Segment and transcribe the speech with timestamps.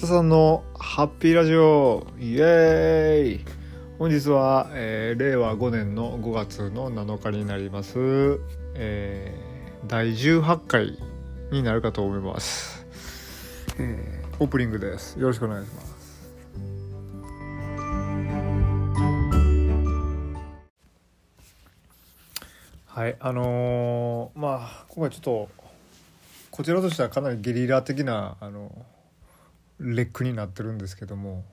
[0.00, 2.06] 北さんのハッピーラジオ。
[2.18, 3.44] イエーイ。
[3.98, 8.40] 本日は、えー令和5年の5月の7日になります、
[8.76, 10.98] えー第18回
[11.52, 12.86] になるかと思います、
[13.78, 15.20] えーオープニングです。
[15.20, 15.90] よろしくお願いします。
[22.86, 25.48] はいあのーまあ今回ちょっと
[26.50, 28.72] こちらとしてはかなりゲリラ的なあの
[29.80, 31.44] レックになってるんですけども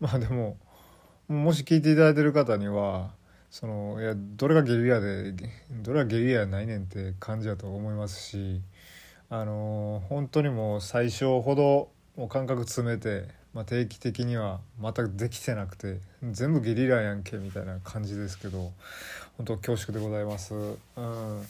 [0.00, 0.56] まあでも
[1.28, 3.10] もし聞いていただいてる方には
[3.50, 5.34] そのいやどれがゲリラで
[5.82, 8.60] どれがゲリラやないねんって感じだと思いますし
[9.28, 18.72] あの本当にもう最初ほどもう感覚詰めて、まあ、定期的には全くできてなくて全部ゲリラやんけみたいな感じですけど
[19.36, 20.54] 本当恐縮でございます。
[20.54, 20.58] う
[21.00, 21.42] ん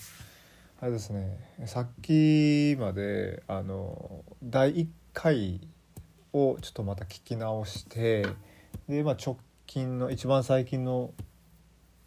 [0.81, 5.61] あれですねさっきまであの第1回
[6.33, 8.27] をちょっとまた聞き直して
[8.89, 11.13] で、まあ、直近の一番最近の、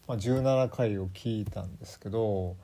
[0.08, 2.56] まあ、17回を聞いたんですけど、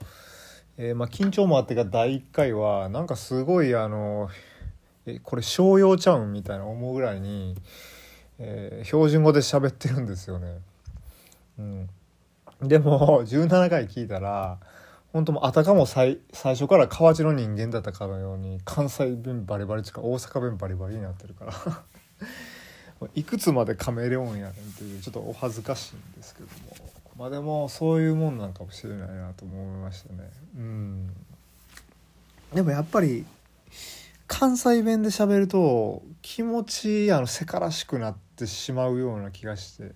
[0.77, 4.29] えーまあ、緊張もあってか第1回はなんかすごいあの
[5.05, 7.55] えこれ商用ちゃうんみたいな思うぐらいに、
[8.39, 10.59] えー標準語で喋ってるんですよね。
[11.59, 11.89] うん、
[12.61, 14.59] でも17回聞いたら
[15.13, 21.53] 本当もあたかも最最初から河内の人間だったかのように関西弁バリバリとか大阪弁バリバリになってるから。
[23.15, 26.91] いくつまでカメレオンやねんっていうちょっとお恥ずかしいんですけども。
[27.17, 30.29] まあでもそういうもんなんかもしれないなと思いましたね。
[30.55, 31.13] うん。
[32.53, 33.25] でもやっぱり
[34.27, 39.93] 関西弁で喋ると気持ちあのせからしくなってしまうような気がして。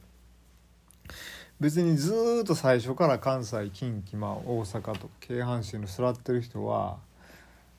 [1.59, 6.97] 別にずっと最初から関西近畿、まあ、大阪と京阪神の座ってる人は、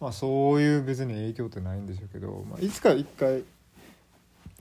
[0.00, 3.44] まあ、そういう別に影響ってないんでしょうけど、まあ、いつか一回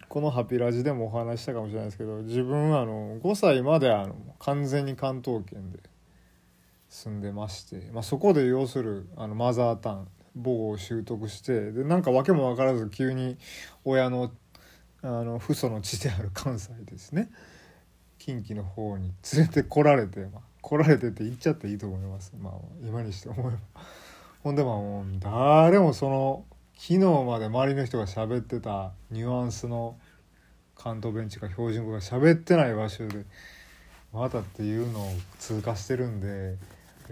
[0.09, 5.79] この「ハピラジ」でもお話ししたかもしれないですけど自分はあの5歳まであの完全に関東圏で
[6.90, 13.38] 住んでまして、まあ、そこで要するあのマザータン母語を習得してでなんか訳も分からず急に
[13.85, 14.31] 親の
[15.01, 17.29] あの父祖の地である関西ですね。
[18.25, 23.59] 近畿の方に連れてこられて、まあ、来られてって言っちゃっていいと思います、まあ、今にして思えば。
[24.41, 29.96] ほんでまあもう誰もその昨日まで周りの人が喋ってたニュアンスの
[30.75, 33.25] 関東弁地か標準語が喋ってない場所で
[34.12, 36.58] またっていうのを通過してるんで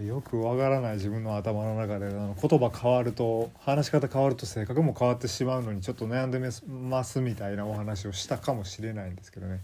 [0.04, 9.60] よくわからない自分の頭の中であの言葉変わると話し方変わると性格も変わってしまうのにちょっと悩んでますみたいなお話をしたかもしれないんですけどね。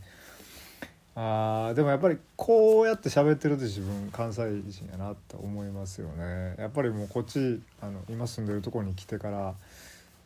[1.16, 6.54] あでもやっぱりこうやって喋ってると自分関西人やなって思いますよね。
[6.56, 9.54] やっぱりもうこっちあの今住んでるとこに来てから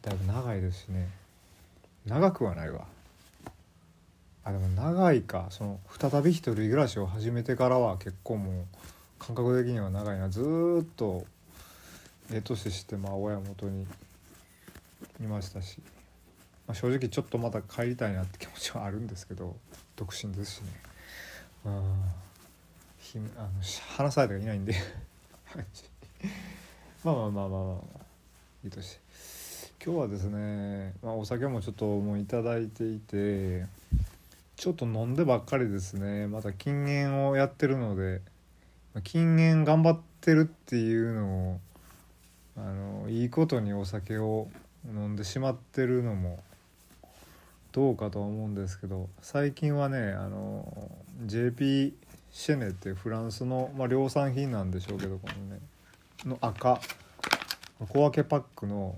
[0.03, 1.09] だいぶ長いですしね。
[2.06, 2.84] 長くはないわ。
[4.45, 5.47] あでも長いか。
[5.49, 8.65] その再び一人暮らしを始めてからは結構もう
[9.19, 10.28] 感覚的には長いな。
[10.28, 10.43] ず
[10.83, 11.25] っと
[12.31, 13.87] ええ年してまあ親元に
[15.21, 15.78] いましたし、
[16.66, 19.56] まあ、正直ちょっとまた帰りたいなって気持ちはあるんですけど。
[19.97, 20.69] 独身ですしね。
[21.66, 21.82] うん
[22.99, 23.49] ひあの
[23.97, 24.75] 話されてがいないんで。
[27.05, 28.00] まあまあまあまあまあ、まあ、
[28.65, 29.04] いいとして。
[29.84, 33.66] 今日はですね、まあ、お酒もちょっともういただいていて
[34.56, 36.27] ちょっと飲んでばっかりですね。
[36.27, 38.22] また禁煙をやってるので
[38.94, 41.60] まあ禁煙頑張ってるっていうのを
[42.56, 44.49] あのいいことにお酒を
[44.87, 46.43] 飲んでしまってるのも
[47.75, 50.93] どうかと思うんですけど最近はねあの
[51.27, 51.93] JP
[52.31, 55.61] シェネってフランスの、まあ、量産品なんでしょうけどこのね
[56.25, 56.81] の赤
[57.81, 58.95] 小分けパックの、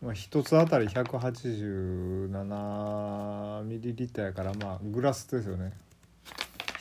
[0.00, 5.72] まあ、1つあたり187ミリリッターやからまあグラスですよね。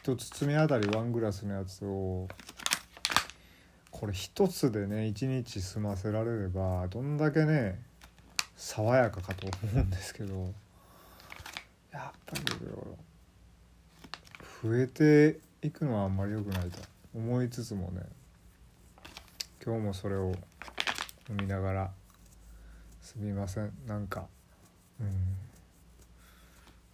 [0.03, 2.27] 1つ包みあたり1グラスのやつを
[3.89, 7.81] これ1つでね1日済ませられればどんだけね
[8.55, 10.53] 爽やかかと思うんですけど。
[11.91, 12.43] やっぱり。
[14.61, 16.79] 増えていくのはあんまり良くないと
[17.15, 18.01] 思いつつもね
[19.65, 20.33] 今日もそれを
[21.29, 21.91] 飲みながら
[23.01, 23.71] すみません。
[23.87, 24.27] なんか
[24.99, 25.09] うん。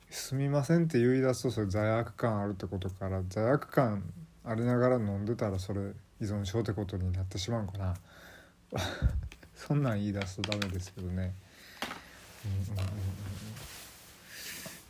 [0.09, 4.03] すみませんって言い出すとそれ罪悪感あるってことから罪悪感
[4.45, 5.91] ありながら飲んでたらそれ
[6.21, 7.95] 依存症ってことになってしまうんかな。
[9.55, 11.33] そんなん言い出すとダメですけどね。
[12.45, 13.84] うんうんうんうん。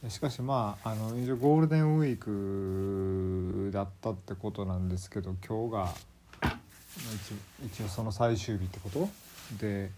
[0.10, 5.94] しかしまああの一応ゴールデンウィークだったってことなんですけど今日が
[7.62, 9.10] 一一応その最終日ってこと？
[9.60, 9.90] で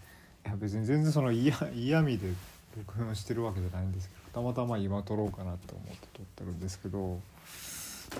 [0.46, 2.28] いや別に全然その嫌嫌味で
[2.76, 7.20] 録音してるわけじゃないんですけどたまたま今撮ろうかなと思って撮ってるんですけど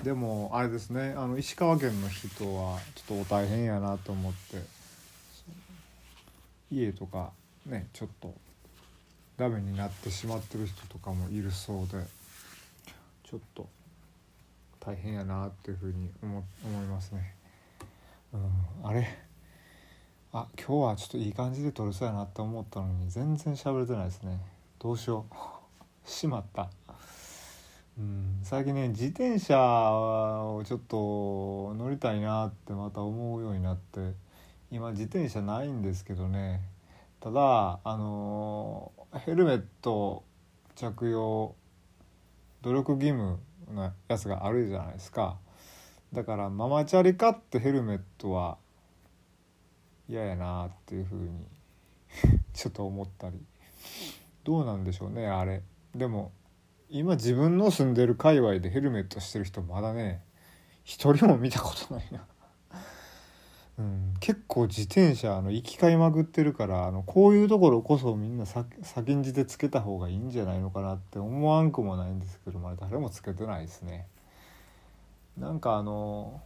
[0.03, 4.61] でもあれですねあの石川県の人はちょっと大変やなと思って
[6.71, 7.31] 家とか
[7.65, 8.33] ねちょっと
[9.39, 12.03] ダメになってしまってる人とかもいるそうで
[13.23, 13.69] ちょっと
[14.81, 17.35] 大変やなっていうふうに思思いますね。
[18.33, 19.07] うん、あれ？
[20.33, 24.39] あ今日はちょっといい感じで撮れそうやなって思ったのに全然喋れてないですね。
[24.77, 25.33] どうしよう。
[26.09, 26.69] しまった。
[27.97, 34.13] うん最近ね自転車をちょっと乗りたいなってまた思うようになって
[34.69, 36.61] 今自転車ないんですけどね。
[37.21, 40.23] ただあのヘルメット
[40.75, 41.55] 着用
[42.61, 43.39] 努力義務
[43.73, 45.37] のやつがあるじゃないですか。
[46.13, 48.57] だからママチャリ買ってヘルメットは
[50.07, 51.45] 嫌やなっていうふうに
[52.53, 53.39] ちょっと思ったり。
[54.43, 55.63] どうなんでしょうねあれ。
[55.95, 56.31] でも
[56.89, 60.23] 今自分の住んでる界隈でヘルメットしてる人まだね
[60.83, 62.25] 一人も見たことないな。
[64.19, 74.07] 結構自転車あの行き交いまくってるからあのこういうところこそみんな先んじてつけた方がいいんじゃないのかなって思わんくもないんですけどまだ誰もつけてないですね。
[75.37, 76.41] なんかあの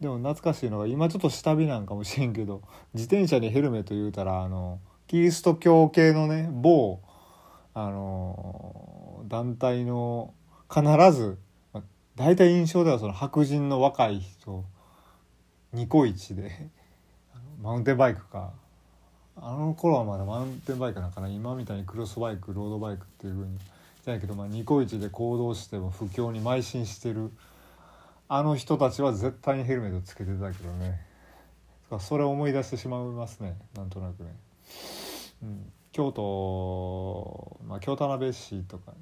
[0.00, 2.62] でも懐かしいのが今ちょっと下火なんかもしれんけど
[2.94, 4.78] 自転車にヘルメット言うたらあの
[5.08, 7.00] キリスト教系のね某
[7.74, 10.32] あの団体の
[10.72, 11.36] 必ず
[12.14, 14.64] 大体印象ではその白人の若い人
[15.72, 16.70] ニコイチで
[17.62, 18.52] マウンテンバイクか。
[19.42, 27.32] あの頃はまだマウンテンバイクなんかな今みたいにクロスバイクロードバイクっていう風にじゃないけど、まあ、ニコイチで行動しても不況に邁進してる
[28.28, 31.00] あの人たちは絶対にヘルメットつけてたけどね。
[31.98, 33.56] それを思い出してしまいますね。
[33.74, 34.36] なんとなくね。
[35.42, 38.92] うん、京都、まあ、京田辺市とか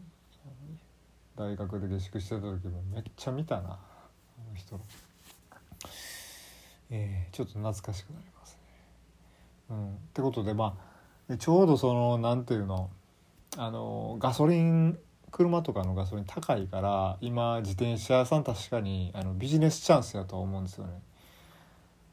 [1.37, 3.73] 大学で下宿してた時もめっちゃ見たな。
[3.73, 3.79] あ
[4.50, 4.81] の人。
[6.90, 8.58] えー、ちょっと懐かしくなりますね。
[9.70, 10.79] うん、ってことでま
[11.31, 12.90] あちょうどその何ていうの
[13.56, 14.99] あのガソリン
[15.31, 21.02] 車とかのガソリン高いから今自転車屋さん確かにあのビジネスチャンスやと思うんですよね。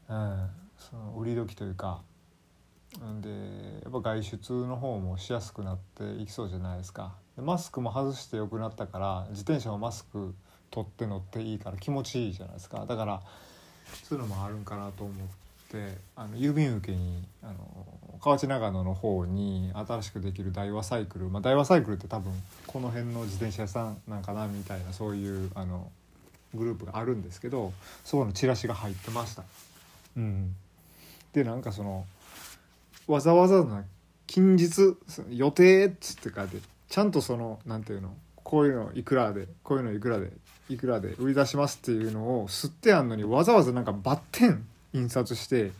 [0.08, 2.02] うん、その売り時というか。
[3.20, 3.28] で
[3.82, 7.14] やっぱ外出の方もしやすくなっていきそうじゃないですか。
[7.36, 10.34] でマスクも外してよくなったから自転車もマスク
[10.70, 12.86] 取って乗っていいから気持ちいいじゃないですか。
[12.86, 13.22] だから
[14.04, 15.16] そういうのもあるんかなと思っ
[15.70, 22.32] てあの郵便受けにあの河内長野の方に新しくできる大和サイクル、まあ、大和サイクルって多分
[22.66, 25.90] この辺の自転車屋さんなんかなみたいなそういうあの
[26.54, 27.72] グループがあるんですけど
[28.04, 29.44] そこのチラシが入ってました。
[30.16, 30.54] うん、
[31.32, 32.06] でなんかその
[33.06, 33.84] わざわざな
[34.26, 34.96] 近日
[35.30, 38.14] 予定っつって書いてちゃんとその何ていうの
[38.46, 40.30] こういうのいくらでこういうのいくらで
[40.68, 45.72] いくらで売り出しますっていうのを吸ってあんのにわざわざなんかバッテン印刷して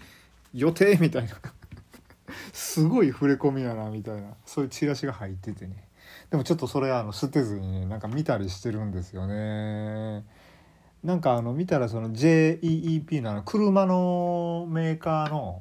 [0.53, 1.37] 予定みたいな。
[2.53, 4.35] すごい触れ込みやなみたいな。
[4.45, 5.77] そういうチラシが入っててね。
[6.29, 10.25] でもちょっとそれあの捨てずにねなんか見たりしてるんですよね。
[11.05, 15.61] なんかあの見たらその JEEP の車のメーカーの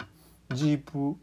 [0.51, 1.19] ジープ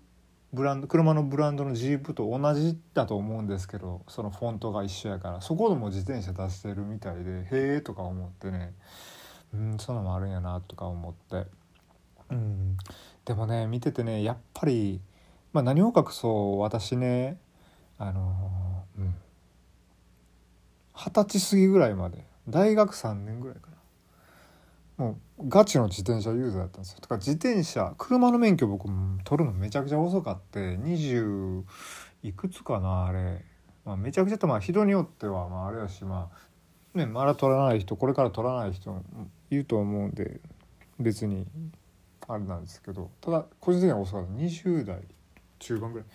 [0.53, 5.41] ブランド車のブランドのジープと同じだと思うんですけどそのフォントが一緒やから。
[5.41, 8.75] そこでも自転車出してるみたいでへえとか思ってね。
[9.55, 11.47] うんそんなのもあるんやなとか思って。
[12.31, 12.77] うん。
[13.25, 15.01] でもね見ててねやっぱり
[15.53, 17.39] まあ何を隠そう私ね
[17.99, 19.15] あのうん。
[20.95, 22.25] 二十歳過ぎぐらいまで。
[22.49, 23.72] 大学3年ぐらいか
[24.97, 26.99] もうガチの自転車ユーザーだったんですよ。
[27.01, 28.89] だか自転車車の免許僕
[29.25, 31.65] 取るのめちゃくちゃ遅かって20
[32.23, 33.45] いくつかなあれ、
[33.85, 36.31] まあ、めちゃくちゃとまあ人によってはまああれやしま
[36.95, 39.03] あねまだ取らない人これから取らない人
[39.51, 40.41] いると思うんで
[41.01, 41.47] 別に
[42.29, 44.33] あれなんですけどただ個人的には遅かった。
[44.33, 45.01] 20代
[45.59, 46.09] 中盤ぐらい。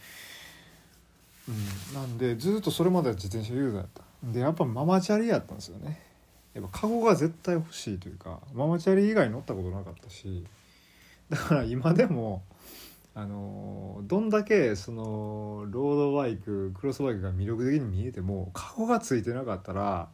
[1.49, 4.03] うん、なんでずっとそれまでは自転車ユーザーやった。
[4.23, 6.06] でやっぱママチャリやったんですよね。
[6.57, 10.43] やっぱカゴが絶対欲しいというかママチャリ以外乗ったことなかったし
[11.29, 12.41] だから今でも
[13.13, 20.09] あのどんだけそのロードバイククロスバイクが魅力的に見えてもカゴがついてなかったら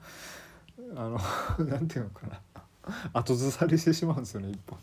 [0.95, 1.17] あの
[1.65, 2.41] なんていうのかな
[3.13, 4.77] 後ずさりしてしまうんですよね一本。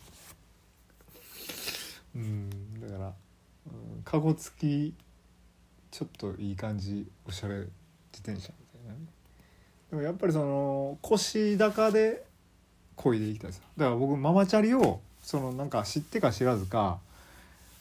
[2.15, 2.49] うん
[2.81, 3.13] だから、
[3.67, 4.93] うん、カゴ付き
[5.91, 7.69] ちょっといい感じおしゃれ自
[8.23, 8.51] 転車。
[9.91, 12.23] でもやっぱりその腰高で
[12.95, 13.61] 漕いでいきたいです。
[13.77, 16.99] だから僕ママチャリをそのなんか知ってか知らずか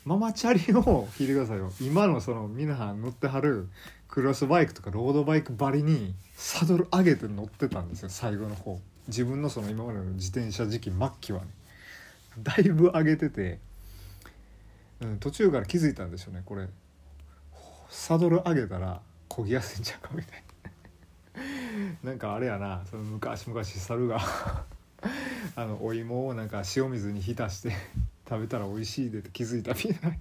[0.04, 1.72] ママチャリを聞いてくださいよ。
[1.80, 3.68] 今のその皆さん乗ってはる
[4.08, 8.08] クロスバイクとかロードバイクばりにサドル上げて乗ってたんですよ。
[8.08, 8.80] 最後の方。
[9.06, 11.46] 自分のその今までの自転車時期末期はね。
[12.42, 13.58] だいぶ上げてて、
[15.00, 16.66] うん、途中から気づいたんでしょうねこれ。
[17.88, 20.49] サドル上げたら漕ぎやすいんちゃうかみたいな。
[22.02, 24.20] なんかあれやなその昔々猿が
[25.56, 27.72] あのお芋をなんか塩水に浸して
[28.28, 30.10] 食べたら美味しいでって気づいたみたい。
[30.10, 30.16] な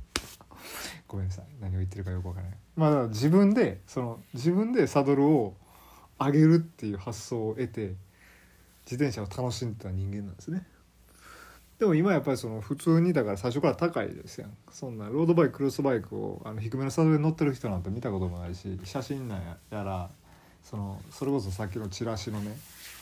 [1.07, 1.45] ごめんなさい。
[1.59, 2.57] 何を言ってるかよくわからない。
[2.75, 5.55] まあだから自分でその自分でサドルを
[6.19, 7.95] 上げるっていう発想を得て
[8.85, 10.65] 自転車を楽しんでた人間なんですね。
[11.79, 14.57] でも今やっぱりその普通にだから最初から高いですやん。
[14.71, 20.09] そんなロードバイククロスバイクをあの低めのサドルで乗ってる人なんて見たこともないし写真なんやら
[20.63, 22.55] そのそれこそさっきのチラシのね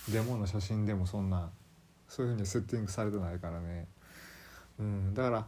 [0.09, 1.49] デモの写真でもそんな
[2.07, 3.87] そういうふうにセッティングされてないからね、
[4.79, 5.45] うん、だから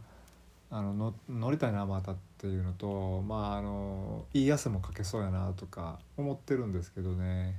[0.70, 7.56] あのの乗りたいなまたっていうのとまああのいい汗もかけそうやなとか思ってるんですけどね。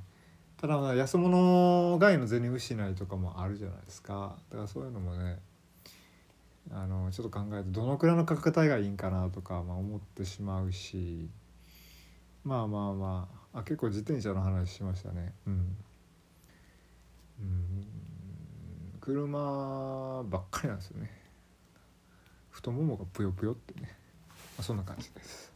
[0.58, 4.36] ただ安物買いの銭失いとかもあるじゃないですか。
[4.52, 5.40] だからそういうのもね
[6.72, 11.28] あのちょっと考えてどのくらいの価格帯がいいんかなとか、まあ、思ってしまうし。
[12.44, 15.34] まあまあまああ結構自転車の話しましたね。
[15.46, 15.76] うん、
[17.40, 17.86] うん、
[19.02, 21.12] 車ばっかりなんですよね。
[22.50, 23.90] 太ももがぷよぷよってね、
[24.30, 25.52] まあ、そんな感じです。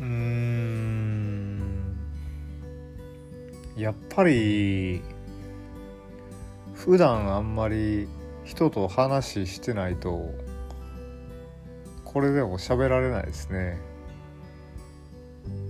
[0.00, 0.52] うん。
[3.76, 5.02] やっぱり
[6.74, 8.08] 普段あんまり
[8.52, 10.30] 人と話してないと
[12.04, 13.78] これでも喋られないですね。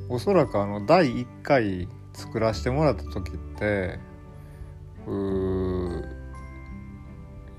[0.08, 4.00] おそらくあの第1回作らせてもらった時って
[5.06, 6.02] う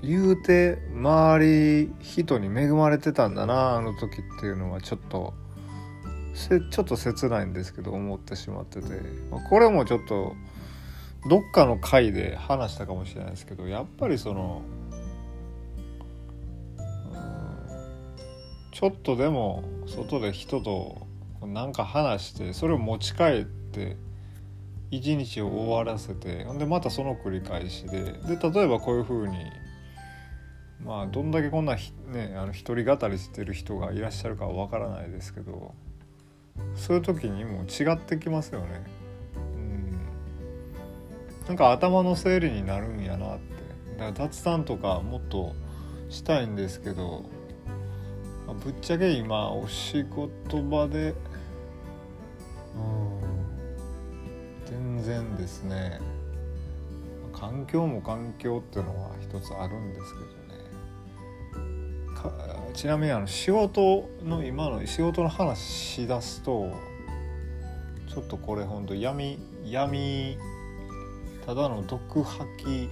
[0.02, 5.32] 言うて周り人に恵まれてたんだなあの時っていうのはちょっと
[6.70, 8.88] ちょっと切ないんですけど思ってしまってて、
[9.48, 10.34] これもちょっと
[11.30, 14.62] どっかの回で話したかもしれないですけどやっぱりその
[18.74, 21.06] ちょっとでも外で人と
[21.46, 23.96] なんか話してそれを持ち帰って
[24.90, 29.36] 一日を終わらせてほんでまたその繰り返しでで例えばこういうふうに
[30.84, 35.72] まあどんだけこんなねあの一人語りしてる人がいらっしゃるかは分からないですけど
[36.74, 38.82] そういう時にも違ってきますよね。
[39.56, 39.98] うん、
[41.46, 43.44] なんか頭の整理になるんやなって
[43.98, 45.54] だから雑談とかもっと
[46.08, 47.24] したいんですけど
[48.52, 51.14] ぶっちゃけ今お仕事場で
[52.74, 53.24] うん
[54.66, 56.00] 全然ですね。
[57.32, 60.34] 環境も環境っていうのは一つあるんですけどね。
[62.74, 66.72] ちなみにあの仕事の今の仕事の話しだすと
[68.08, 70.38] ちょっとこれほんと闇闇
[71.46, 72.88] ただの毒吐き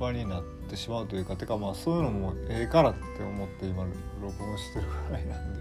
[0.00, 3.84] 場になっててしまうというかてかまあそういうのもええからって思って今
[4.20, 5.60] 録音してるぐらいなんで、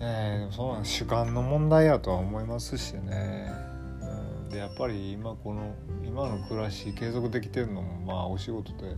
[0.00, 3.50] えー、でもそうなん主観の問題やとは思いますしね、
[4.00, 8.96] うん、でやっぱり今この今の暮らし継続できてるのもまあお仕事で。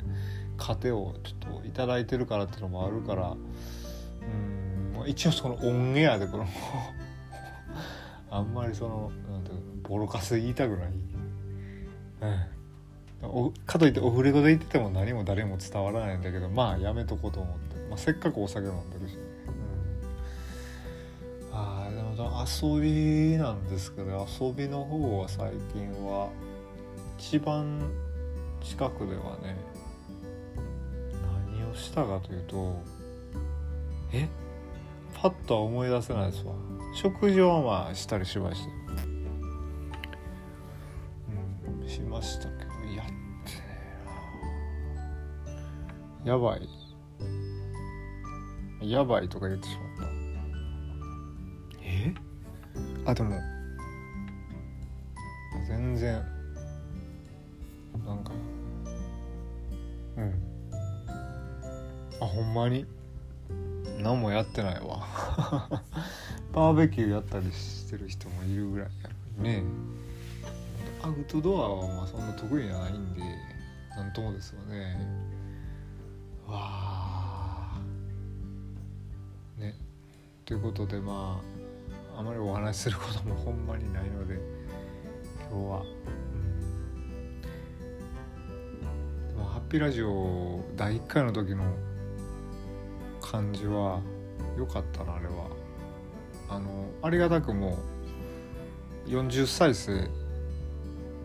[0.61, 3.31] 糧をちょっと頂いてるからっていうのもあるから。
[3.31, 4.93] うん。
[4.95, 6.47] まあ一応そのオンエアでこの
[8.31, 12.60] あんまりそのなんていうのボロカス言いたくない、うん、
[13.67, 19.19] かといってオフレコで言ってても何も誰も伝わらないんだけどまあやめとこうと思って、まあ、せっかくお酒飲んでるし、
[21.51, 22.11] うん、ああでも
[22.47, 26.31] 遊びなんですけど遊びの方は最近は
[27.19, 27.91] 一番
[28.63, 29.57] 近くではね
[31.53, 32.83] 何をしたかというと
[34.13, 34.29] え？
[35.15, 36.55] パッとは思い出せないですわ。
[36.95, 38.69] 食事はまあしたりしました。
[41.83, 42.60] うんしました。
[46.25, 46.69] やばい。
[48.83, 50.13] やばいとか言ってしまった。
[51.83, 52.15] え？
[53.07, 53.41] あでも。
[55.67, 56.23] 全然。
[58.07, 58.33] なんか。
[60.17, 60.35] うん。
[62.21, 62.87] あほんまに？
[63.99, 65.07] 何もやってないわ。
[66.53, 69.09] バーベキューやったりしてる人もいるぐらいや
[69.39, 69.63] るね。
[71.03, 73.23] アウトドアはまあそんな得意じゃないんで
[73.97, 74.97] なんともですよね
[76.51, 77.81] わあ
[79.59, 79.75] ね。
[80.45, 81.41] ということでま
[82.15, 84.39] ああまりお話しすることもほんまにないので
[85.51, 85.83] 今日は、
[89.59, 91.65] うん、ピーラジオ第1回の時の
[93.21, 94.01] 感じは
[94.59, 95.61] 良かったなあれは。
[96.49, 97.79] あのありがたくも
[99.07, 100.11] 40再生、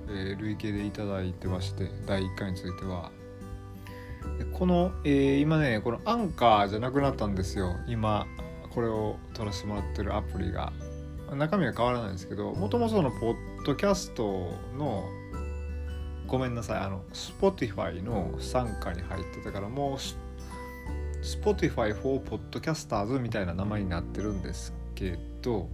[0.07, 3.11] えー、累計でいただいてまして第1回については。
[4.53, 7.75] この、えー、今ねこのアンカーじゃなくなったんですよ。
[7.87, 8.27] 今
[8.73, 10.73] これを撮らせてもらってるアプリが。
[11.33, 15.09] 中身は変わらないんですけどもともとのポッドキャストの
[16.27, 19.97] ごめんなさいあの Spotify の傘下に入ってたからもう
[21.25, 25.69] Spotify for Podcasters みたいな名前になってるんですけど、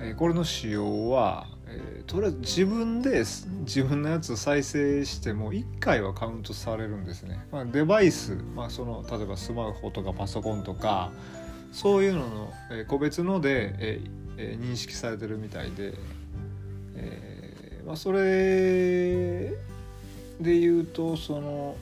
[0.00, 3.24] えー、これの仕様は、えー、とりあえず自分で
[3.60, 11.10] 自分のやつ再生しても1回はカウントされるんですね、まあ、デバイス、まあ、その例えばスマホとかパソコンとか
[11.72, 15.94] そういうのの、えー、個別ので、えー、認識されてるみたいで、
[16.96, 18.18] えーまあ、それ
[20.40, 21.76] で言うとその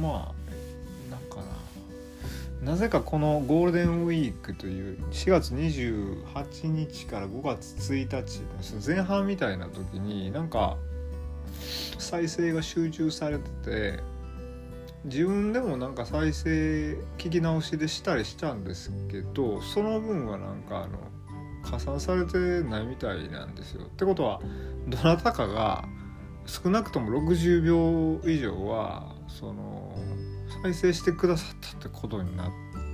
[0.00, 0.37] まあ
[2.62, 10.76] なぜかこのゴールデンウィークという4月28日から5月1日前半みたいな時になんか
[11.98, 14.00] 再生が集中されてて
[15.04, 20.98] 自分でもなんか再生聞き直しでしたりしたんですけどその分はなんかあの
[21.62, 23.84] 加算されてないみたいなんですよ。
[23.84, 24.40] ってことは
[24.88, 25.84] どなたかが
[26.46, 29.94] 少なくとも60秒以上はその
[30.62, 32.50] 再生してくださったってことにな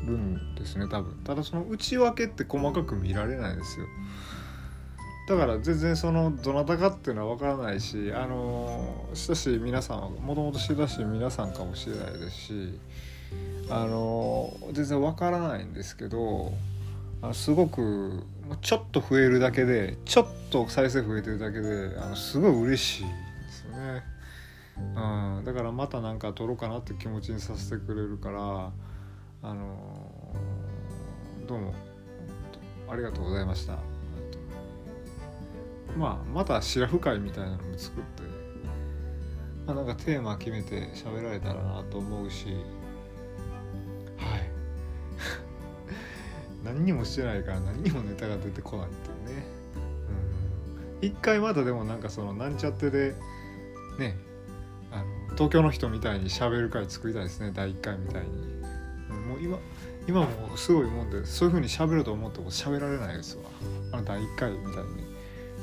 [0.07, 1.15] るんですね多分。
[1.25, 3.87] ただその内訳って細かく見られないですよ。
[5.27, 12.79] だから全然そのどなたかっていうのは分からないしあの親しい皆さんはもともと親しい皆さんかもしれないですし
[13.71, 16.53] あの全然分からないんですけど
[17.23, 18.23] あのすごく
[18.61, 23.09] ちょっと増えるだけでちょっと再生増えてるだけであのすごい嬉しいで
[23.51, 24.03] すよね、
[24.77, 28.73] うん、だからまた何か撮ろうかなって気持ちにさせてくれるから
[29.43, 30.35] あの
[31.47, 31.75] どうも
[32.89, 33.79] ありがとうございました。
[35.97, 38.23] まあまたシラフ会みたいなのも作って、
[39.67, 44.51] まあ、なんかテーマ決めて喋られたらなと思うしはい。
[46.65, 49.47] 何にもしてないから何にもネタが出てこないっていうね。
[51.01, 51.09] うん。
[51.09, 53.15] 一回まだでもなんかそのなんちゃってで
[53.99, 54.17] ね
[55.35, 57.53] 東京の人みたいに喋る会作りたいですね。
[57.55, 58.29] 第1回みたいに、
[59.27, 59.59] もう今
[60.07, 63.45] 今もすごいもんでそういう風に喋ると思っても喋られないですわ。
[63.93, 65.05] あの第1回みたいに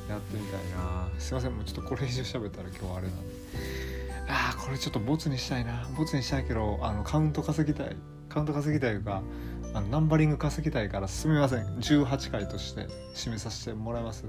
[0.09, 1.09] やってみたいな。
[1.19, 3.35] すいませんもうちょっとこれ以上喋ったら今日はあれなんで。
[4.27, 5.87] ああこれちょっとボツにしたいな。
[5.97, 7.95] ボツにしたいけどあのカウント稼ぎたい。
[8.29, 9.21] カウント稼ぎたいか
[9.73, 11.65] あのナンバリング稼ぎたいからすみません。
[11.77, 14.25] 18回として締めさせてもらいます。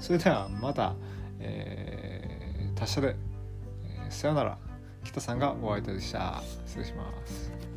[0.00, 0.94] それではまた、
[1.40, 3.16] えー、達者で、
[3.84, 4.67] えー、さよなら。
[5.08, 6.42] 北さんがお相手でした。
[6.66, 7.67] 失礼します。